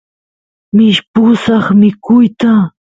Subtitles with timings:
[0.75, 2.51] mishpusaq mikuyta